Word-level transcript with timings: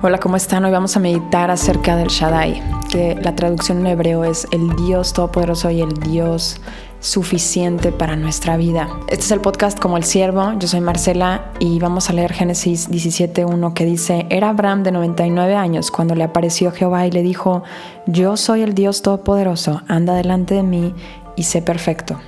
Hola, 0.00 0.18
¿cómo 0.18 0.36
están? 0.36 0.64
Hoy 0.64 0.70
vamos 0.70 0.96
a 0.96 1.00
meditar 1.00 1.50
acerca 1.50 1.96
del 1.96 2.06
Shaddai, 2.06 2.62
que 2.88 3.16
la 3.20 3.34
traducción 3.34 3.78
en 3.80 3.88
hebreo 3.88 4.22
es 4.22 4.46
el 4.52 4.76
Dios 4.76 5.12
Todopoderoso 5.12 5.70
y 5.70 5.80
el 5.80 5.92
Dios 5.94 6.60
suficiente 7.00 7.90
para 7.90 8.14
nuestra 8.14 8.56
vida. 8.56 8.88
Este 9.08 9.24
es 9.24 9.30
el 9.32 9.40
podcast 9.40 9.76
como 9.76 9.96
el 9.96 10.04
siervo, 10.04 10.52
yo 10.56 10.68
soy 10.68 10.80
Marcela 10.80 11.50
y 11.58 11.80
vamos 11.80 12.10
a 12.10 12.12
leer 12.12 12.32
Génesis 12.32 12.88
17.1 12.88 13.74
que 13.74 13.84
dice, 13.84 14.26
era 14.30 14.50
Abraham 14.50 14.84
de 14.84 14.92
99 14.92 15.56
años 15.56 15.90
cuando 15.90 16.14
le 16.14 16.22
apareció 16.22 16.70
Jehová 16.70 17.04
y 17.08 17.10
le 17.10 17.22
dijo, 17.22 17.64
yo 18.06 18.36
soy 18.36 18.62
el 18.62 18.74
Dios 18.74 19.02
Todopoderoso, 19.02 19.82
anda 19.88 20.14
delante 20.14 20.54
de 20.54 20.62
mí 20.62 20.94
y 21.34 21.42
sé 21.42 21.60
perfecto. 21.60 22.20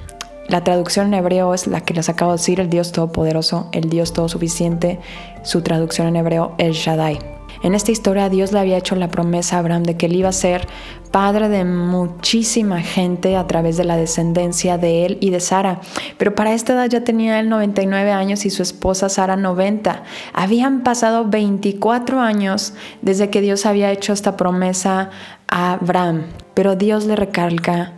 La 0.49 0.65
traducción 0.65 1.07
en 1.07 1.15
hebreo 1.15 1.55
es 1.55 1.69
la 1.69 1.83
que 1.83 1.95
les 1.95 2.09
acabo 2.09 2.33
de 2.33 2.39
decir, 2.39 2.59
el 2.59 2.69
Dios 2.69 2.91
Todopoderoso, 2.91 3.69
el 3.71 3.89
Dios 3.89 4.13
Todo 4.13 4.29
Suficiente. 4.29 4.99
Su 5.45 5.63
traducción 5.63 6.09
en 6.09 6.17
hebreo, 6.17 6.57
el 6.59 6.73
Shaddai. 6.73 7.40
En 7.63 7.75
esta 7.75 7.93
historia 7.93 8.29
Dios 8.29 8.53
le 8.53 8.59
había 8.59 8.79
hecho 8.79 8.97
la 8.97 9.09
promesa 9.09 9.57
a 9.57 9.59
Abraham 9.59 9.83
de 9.83 9.97
que 9.97 10.07
él 10.07 10.17
iba 10.17 10.31
a 10.31 10.33
ser 10.33 10.67
padre 11.11 11.49
de 11.49 11.65
muchísima 11.65 12.81
gente 12.81 13.37
a 13.37 13.47
través 13.47 13.77
de 13.77 13.85
la 13.85 13.97
descendencia 13.97 14.79
de 14.79 15.05
él 15.05 15.19
y 15.21 15.31
de 15.31 15.41
Sara. 15.41 15.81
Pero 16.17 16.35
para 16.35 16.55
esta 16.55 16.73
edad 16.73 16.89
ya 16.89 17.05
tenía 17.05 17.39
él 17.41 17.49
99 17.49 18.13
años 18.13 18.47
y 18.47 18.51
su 18.51 18.63
esposa 18.63 19.09
Sara 19.09 19.37
90. 19.37 20.05
Habían 20.33 20.83
pasado 20.83 21.27
24 21.27 22.21
años 22.21 22.75
desde 23.03 23.29
que 23.31 23.41
Dios 23.41 23.67
había 23.67 23.91
hecho 23.91 24.13
esta 24.13 24.37
promesa 24.37 25.11
a 25.49 25.73
Abraham. 25.73 26.25
Pero 26.55 26.77
Dios 26.77 27.05
le 27.05 27.17
recalca, 27.17 27.93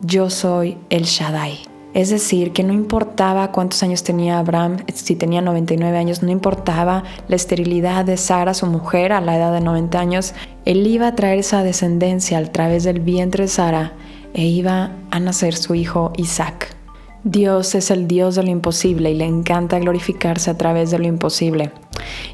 yo 0.00 0.30
soy 0.30 0.78
el 0.90 1.04
Shaddai. 1.04 1.67
Es 1.94 2.10
decir, 2.10 2.52
que 2.52 2.62
no 2.62 2.72
importaba 2.72 3.50
cuántos 3.50 3.82
años 3.82 4.02
tenía 4.02 4.38
Abraham, 4.38 4.78
si 4.92 5.16
tenía 5.16 5.40
99 5.40 5.96
años, 5.96 6.22
no 6.22 6.30
importaba 6.30 7.02
la 7.28 7.36
esterilidad 7.36 8.04
de 8.04 8.16
Sara, 8.16 8.54
su 8.54 8.66
mujer, 8.66 9.12
a 9.12 9.20
la 9.20 9.36
edad 9.36 9.52
de 9.52 9.60
90 9.60 9.98
años, 9.98 10.34
él 10.64 10.86
iba 10.86 11.08
a 11.08 11.14
traer 11.14 11.38
esa 11.38 11.62
descendencia 11.62 12.38
a 12.38 12.44
través 12.44 12.84
del 12.84 13.00
vientre 13.00 13.44
de 13.44 13.48
Sara 13.48 13.92
e 14.34 14.44
iba 14.44 14.92
a 15.10 15.20
nacer 15.20 15.56
su 15.56 15.74
hijo 15.74 16.12
Isaac. 16.16 16.76
Dios 17.24 17.74
es 17.74 17.90
el 17.90 18.06
Dios 18.06 18.36
de 18.36 18.44
lo 18.44 18.50
imposible 18.50 19.10
y 19.10 19.14
le 19.14 19.24
encanta 19.24 19.78
glorificarse 19.78 20.50
a 20.50 20.56
través 20.56 20.90
de 20.90 20.98
lo 20.98 21.06
imposible. 21.06 21.72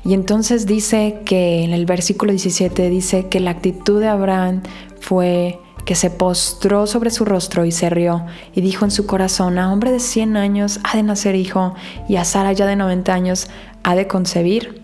Y 0.05 0.13
entonces 0.15 0.67
dice 0.67 1.21
que 1.25 1.63
en 1.63 1.73
el 1.73 1.87
versículo 1.87 2.33
17 2.33 2.91
dice 2.91 3.29
que 3.29 3.41
la 3.41 3.53
actitud 3.53 4.01
de 4.01 4.09
Abraham 4.09 4.63
fue 5.01 5.59
que 5.85 5.95
se 5.95 6.11
postró 6.11 6.87
sobre 6.87 7.11
su 7.11 7.25
rostro 7.25 7.65
y 7.65 7.73
se 7.73 7.91
rió, 7.91 8.25
y 8.55 8.61
dijo 8.61 8.85
en 8.85 8.91
su 8.91 9.07
corazón, 9.07 9.59
a 9.59 9.73
hombre 9.73 9.93
de 9.93 10.01
100 10.01 10.37
años 10.37 10.81
ha 10.85 10.97
de 10.97 11.03
nacer 11.03 11.35
hijo, 11.35 11.75
y 12.09 12.17
a 12.17 12.25
Sara 12.25 12.53
ya 12.53 12.67
de 12.67 12.77
90 12.77 13.13
años 13.13 13.49
ha 13.83 13.95
de 13.95 14.07
concebir. 14.07 14.83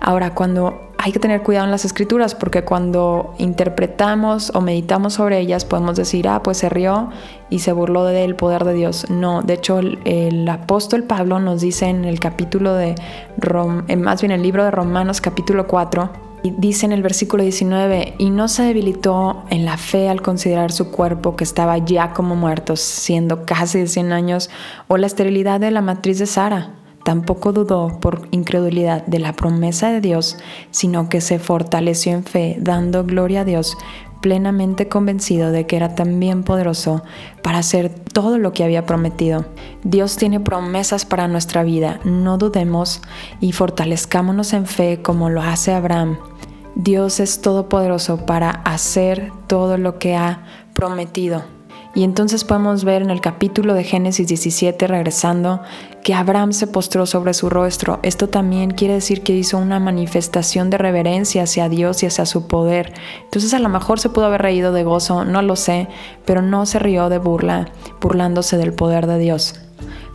Ahora, 0.00 0.34
cuando 0.34 0.88
hay 0.98 1.12
que 1.12 1.20
tener 1.20 1.42
cuidado 1.42 1.64
en 1.64 1.70
las 1.70 1.84
escrituras, 1.84 2.34
porque 2.34 2.64
cuando 2.64 3.34
interpretamos 3.38 4.50
o 4.54 4.60
meditamos 4.60 5.14
sobre 5.14 5.38
ellas, 5.38 5.64
podemos 5.64 5.96
decir, 5.96 6.26
ah, 6.28 6.42
pues 6.42 6.58
se 6.58 6.68
rió 6.68 7.10
y 7.50 7.60
se 7.60 7.72
burló 7.72 8.04
del 8.04 8.34
poder 8.34 8.64
de 8.64 8.74
Dios. 8.74 9.08
No, 9.08 9.42
de 9.42 9.54
hecho, 9.54 9.78
el, 9.78 10.48
apóstol 10.48 11.04
Pablo 11.04 11.38
nos 11.38 11.60
dice 11.60 11.86
en 11.86 12.04
el 12.04 12.18
capítulo 12.18 12.74
de, 12.74 12.96
Rom, 13.38 13.84
más 13.96 14.20
bien 14.20 14.32
el 14.32 14.42
libro 14.42 14.64
de 14.64 14.72
Romanos 14.72 15.20
capítulo 15.20 15.68
4, 15.68 16.27
y 16.42 16.50
dice 16.50 16.86
en 16.86 16.92
el 16.92 17.02
versículo 17.02 17.42
19, 17.42 18.14
y 18.18 18.30
no 18.30 18.48
se 18.48 18.62
debilitó 18.62 19.44
en 19.50 19.64
la 19.64 19.76
fe 19.76 20.08
al 20.08 20.22
considerar 20.22 20.72
su 20.72 20.90
cuerpo 20.90 21.36
que 21.36 21.44
estaba 21.44 21.78
ya 21.78 22.12
como 22.12 22.36
muerto, 22.36 22.76
siendo 22.76 23.44
casi 23.44 23.80
de 23.80 23.86
100 23.86 24.12
años, 24.12 24.50
o 24.86 24.96
la 24.96 25.06
esterilidad 25.06 25.60
de 25.60 25.70
la 25.70 25.82
matriz 25.82 26.18
de 26.18 26.26
Sara. 26.26 26.74
Tampoco 27.04 27.52
dudó 27.52 28.00
por 28.00 28.28
incredulidad 28.32 29.06
de 29.06 29.18
la 29.18 29.32
promesa 29.32 29.90
de 29.90 30.00
Dios, 30.00 30.36
sino 30.70 31.08
que 31.08 31.20
se 31.20 31.38
fortaleció 31.38 32.12
en 32.12 32.24
fe, 32.24 32.56
dando 32.60 33.04
gloria 33.04 33.40
a 33.40 33.44
Dios, 33.44 33.78
plenamente 34.20 34.88
convencido 34.88 35.50
de 35.50 35.66
que 35.66 35.76
era 35.76 35.94
también 35.94 36.42
poderoso 36.42 37.02
para 37.42 37.58
hacer 37.58 37.90
todo 37.90 38.38
lo 38.38 38.52
que 38.52 38.64
había 38.64 38.86
prometido. 38.86 39.46
Dios 39.84 40.16
tiene 40.16 40.40
promesas 40.40 41.04
para 41.04 41.28
nuestra 41.28 41.62
vida, 41.62 42.00
no 42.04 42.38
dudemos 42.38 43.02
y 43.40 43.52
fortalezcámonos 43.52 44.52
en 44.52 44.66
fe 44.66 45.00
como 45.02 45.30
lo 45.30 45.42
hace 45.42 45.72
Abraham. 45.72 46.18
Dios 46.74 47.20
es 47.20 47.40
todopoderoso 47.40 48.24
para 48.24 48.50
hacer 48.50 49.32
todo 49.46 49.78
lo 49.78 49.98
que 49.98 50.16
ha 50.16 50.44
prometido. 50.74 51.57
Y 51.98 52.04
entonces 52.04 52.44
podemos 52.44 52.84
ver 52.84 53.02
en 53.02 53.10
el 53.10 53.20
capítulo 53.20 53.74
de 53.74 53.82
Génesis 53.82 54.28
17, 54.28 54.86
regresando, 54.86 55.62
que 56.04 56.14
Abraham 56.14 56.52
se 56.52 56.68
postró 56.68 57.06
sobre 57.06 57.34
su 57.34 57.50
rostro. 57.50 57.98
Esto 58.04 58.28
también 58.28 58.70
quiere 58.70 58.94
decir 58.94 59.24
que 59.24 59.34
hizo 59.34 59.58
una 59.58 59.80
manifestación 59.80 60.70
de 60.70 60.78
reverencia 60.78 61.42
hacia 61.42 61.68
Dios 61.68 62.04
y 62.04 62.06
hacia 62.06 62.24
su 62.24 62.46
poder. 62.46 62.92
Entonces 63.24 63.52
a 63.52 63.58
lo 63.58 63.68
mejor 63.68 63.98
se 63.98 64.10
pudo 64.10 64.26
haber 64.26 64.42
reído 64.42 64.72
de 64.72 64.84
gozo, 64.84 65.24
no 65.24 65.42
lo 65.42 65.56
sé, 65.56 65.88
pero 66.24 66.40
no 66.40 66.66
se 66.66 66.78
rió 66.78 67.08
de 67.08 67.18
burla, 67.18 67.72
burlándose 68.00 68.58
del 68.58 68.74
poder 68.74 69.08
de 69.08 69.18
Dios. 69.18 69.56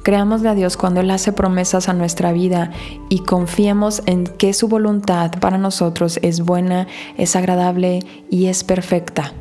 Creámosle 0.04 0.48
a 0.48 0.56
Dios 0.56 0.78
cuando 0.78 1.02
Él 1.02 1.12
hace 1.12 1.34
promesas 1.34 1.90
a 1.90 1.94
nuestra 1.94 2.32
vida 2.32 2.72
y 3.10 3.20
confiemos 3.20 4.04
en 4.06 4.24
que 4.24 4.54
su 4.54 4.70
voluntad 4.70 5.32
para 5.42 5.58
nosotros 5.58 6.18
es 6.22 6.40
buena, 6.40 6.88
es 7.18 7.36
agradable 7.36 8.06
y 8.30 8.46
es 8.46 8.64
perfecta. 8.64 9.34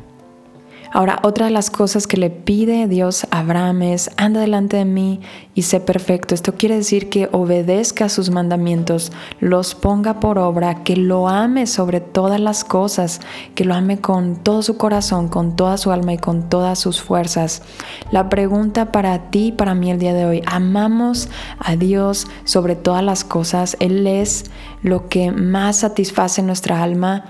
Ahora, 0.95 1.19
otra 1.23 1.47
de 1.47 1.51
las 1.51 1.71
cosas 1.71 2.05
que 2.05 2.17
le 2.17 2.29
pide 2.29 2.87
Dios 2.87 3.25
a 3.31 3.39
Abraham 3.39 3.81
es, 3.81 4.11
anda 4.15 4.41
delante 4.41 4.77
de 4.77 4.85
mí 4.85 5.21
y 5.55 5.63
sé 5.63 5.79
perfecto. 5.79 6.35
Esto 6.35 6.53
quiere 6.53 6.75
decir 6.75 7.09
que 7.09 7.29
obedezca 7.31 8.09
sus 8.09 8.29
mandamientos, 8.29 9.11
los 9.39 9.73
ponga 9.73 10.19
por 10.19 10.37
obra, 10.37 10.83
que 10.83 10.95
lo 10.95 11.27
ame 11.27 11.65
sobre 11.65 11.99
todas 11.99 12.39
las 12.39 12.63
cosas, 12.63 13.21
que 13.55 13.65
lo 13.65 13.73
ame 13.73 14.01
con 14.01 14.35
todo 14.35 14.61
su 14.61 14.77
corazón, 14.77 15.29
con 15.29 15.55
toda 15.55 15.79
su 15.79 15.91
alma 15.91 16.13
y 16.13 16.19
con 16.19 16.47
todas 16.47 16.77
sus 16.77 17.01
fuerzas. 17.01 17.63
La 18.11 18.29
pregunta 18.29 18.91
para 18.91 19.31
ti 19.31 19.47
y 19.47 19.51
para 19.51 19.73
mí 19.73 19.89
el 19.89 19.97
día 19.97 20.13
de 20.13 20.25
hoy, 20.25 20.43
¿amamos 20.45 21.27
a 21.57 21.75
Dios 21.75 22.27
sobre 22.43 22.75
todas 22.75 23.03
las 23.03 23.23
cosas? 23.23 23.77
Él 23.79 24.05
es 24.05 24.45
lo 24.83 25.09
que 25.09 25.31
más 25.31 25.77
satisface 25.77 26.43
nuestra 26.43 26.83
alma 26.83 27.25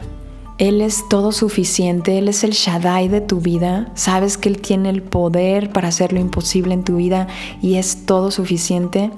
él 0.59 0.81
es 0.81 1.09
todo 1.09 1.31
suficiente, 1.31 2.19
Él 2.19 2.29
es 2.29 2.43
el 2.43 2.51
Shaddai 2.51 3.07
de 3.07 3.21
tu 3.21 3.39
vida. 3.39 3.91
Sabes 3.95 4.37
que 4.37 4.49
Él 4.49 4.61
tiene 4.61 4.89
el 4.89 5.01
poder 5.01 5.71
para 5.71 5.87
hacer 5.87 6.13
lo 6.13 6.19
imposible 6.19 6.73
en 6.75 6.83
tu 6.83 6.97
vida 6.97 7.27
y 7.61 7.75
es 7.75 8.05
todo 8.05 8.29
suficiente. 8.29 9.11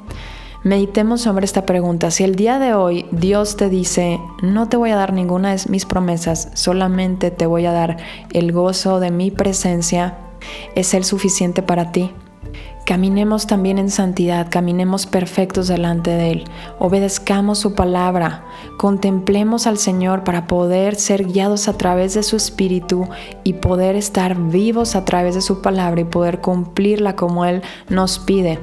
Meditemos 0.64 1.22
sobre 1.22 1.46
esta 1.46 1.66
pregunta. 1.66 2.10
Si 2.10 2.24
el 2.24 2.36
día 2.36 2.58
de 2.58 2.74
hoy 2.74 3.06
Dios 3.12 3.58
te 3.58 3.70
dice, 3.70 4.20
no 4.42 4.70
te 4.70 4.78
voy 4.78 4.92
a 4.92 4.96
dar 4.96 5.14
ninguna 5.14 5.56
de 5.56 5.62
mis 5.70 5.86
promesas, 5.86 6.50
solamente 6.54 7.32
te 7.32 7.46
voy 7.46 7.66
a 7.66 7.72
dar 7.72 7.98
el 8.32 8.52
gozo 8.52 9.00
de 9.00 9.12
mi 9.12 9.30
presencia, 9.30 10.18
¿es 10.74 10.94
Él 10.94 11.04
suficiente 11.04 11.62
para 11.62 11.92
ti? 11.92 12.12
Caminemos 12.86 13.48
también 13.48 13.80
en 13.80 13.90
santidad, 13.90 14.48
caminemos 14.52 15.08
perfectos 15.08 15.68
delante 15.68 16.12
de 16.12 16.32
Él, 16.32 16.44
obedezcamos 16.78 17.58
su 17.58 17.74
palabra, 17.74 18.46
contemplemos 18.78 19.66
al 19.66 19.80
Señor 19.80 20.24
para 20.24 20.46
poder 20.46 20.94
ser 20.94 21.26
guiados 21.26 21.68
a 21.68 21.74
través 21.74 22.14
de 22.14 22.22
su 22.22 22.36
Espíritu 22.36 23.08
y 23.44 23.54
poder 23.54 23.96
estar 23.96 24.38
vivos 24.38 24.96
a 24.96 25.04
través 25.04 25.34
de 25.34 25.42
su 25.42 25.64
palabra 25.64 26.02
y 26.02 26.04
poder 26.04 26.42
cumplirla 26.42 27.16
como 27.16 27.46
Él 27.46 27.64
nos 27.90 28.20
pide. 28.20 28.60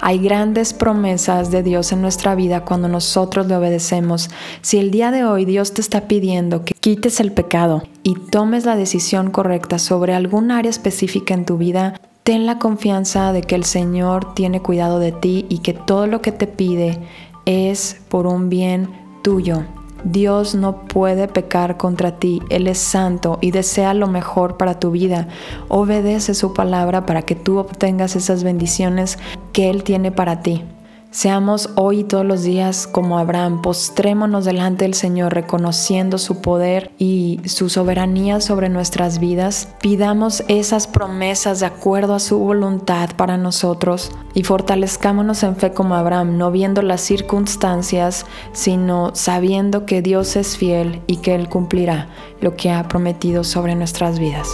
Hay 0.00 0.20
grandes 0.20 0.72
promesas 0.72 1.50
de 1.50 1.62
Dios 1.62 1.92
en 1.92 2.00
nuestra 2.00 2.34
vida 2.34 2.64
cuando 2.64 2.88
nosotros 2.88 3.46
le 3.46 3.56
obedecemos. 3.56 4.30
Si 4.62 4.78
el 4.78 4.90
día 4.90 5.10
de 5.10 5.24
hoy 5.24 5.44
Dios 5.44 5.74
te 5.74 5.82
está 5.82 6.08
pidiendo 6.08 6.64
que 6.64 6.72
quites 6.72 7.20
el 7.20 7.32
pecado 7.32 7.82
y 8.04 8.14
tomes 8.14 8.64
la 8.64 8.76
decisión 8.76 9.30
correcta 9.30 9.78
sobre 9.78 10.14
algún 10.14 10.50
área 10.50 10.70
específica 10.70 11.34
en 11.34 11.44
tu 11.44 11.58
vida, 11.58 12.00
Ten 12.28 12.44
la 12.44 12.58
confianza 12.58 13.32
de 13.32 13.40
que 13.40 13.54
el 13.54 13.64
Señor 13.64 14.34
tiene 14.34 14.60
cuidado 14.60 14.98
de 14.98 15.12
ti 15.12 15.46
y 15.48 15.60
que 15.60 15.72
todo 15.72 16.06
lo 16.06 16.20
que 16.20 16.30
te 16.30 16.46
pide 16.46 16.98
es 17.46 18.02
por 18.10 18.26
un 18.26 18.50
bien 18.50 18.90
tuyo. 19.22 19.64
Dios 20.04 20.54
no 20.54 20.82
puede 20.82 21.26
pecar 21.26 21.78
contra 21.78 22.18
ti, 22.18 22.42
Él 22.50 22.66
es 22.66 22.76
santo 22.76 23.38
y 23.40 23.50
desea 23.50 23.94
lo 23.94 24.08
mejor 24.08 24.58
para 24.58 24.78
tu 24.78 24.90
vida. 24.90 25.28
Obedece 25.68 26.34
su 26.34 26.52
palabra 26.52 27.06
para 27.06 27.22
que 27.22 27.34
tú 27.34 27.56
obtengas 27.56 28.14
esas 28.14 28.44
bendiciones 28.44 29.18
que 29.54 29.70
Él 29.70 29.82
tiene 29.82 30.12
para 30.12 30.42
ti. 30.42 30.62
Seamos 31.10 31.70
hoy 31.74 32.00
y 32.00 32.04
todos 32.04 32.26
los 32.26 32.42
días 32.42 32.86
como 32.86 33.18
Abraham, 33.18 33.62
postrémonos 33.62 34.44
delante 34.44 34.84
del 34.84 34.92
Señor 34.92 35.32
reconociendo 35.32 36.18
su 36.18 36.42
poder 36.42 36.92
y 36.98 37.40
su 37.46 37.70
soberanía 37.70 38.42
sobre 38.42 38.68
nuestras 38.68 39.18
vidas. 39.18 39.68
Pidamos 39.80 40.44
esas 40.48 40.86
promesas 40.86 41.60
de 41.60 41.66
acuerdo 41.66 42.14
a 42.14 42.20
su 42.20 42.38
voluntad 42.38 43.08
para 43.16 43.38
nosotros 43.38 44.12
y 44.34 44.42
fortalezcámonos 44.42 45.42
en 45.44 45.56
fe 45.56 45.72
como 45.72 45.94
Abraham, 45.94 46.36
no 46.36 46.50
viendo 46.50 46.82
las 46.82 47.00
circunstancias, 47.00 48.26
sino 48.52 49.14
sabiendo 49.14 49.86
que 49.86 50.02
Dios 50.02 50.36
es 50.36 50.58
fiel 50.58 51.00
y 51.06 51.16
que 51.16 51.34
Él 51.34 51.48
cumplirá 51.48 52.08
lo 52.42 52.54
que 52.54 52.70
ha 52.70 52.86
prometido 52.86 53.44
sobre 53.44 53.74
nuestras 53.74 54.18
vidas. 54.18 54.46